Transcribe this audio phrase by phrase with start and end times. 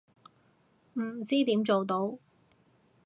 [0.93, 2.17] 唔知點做到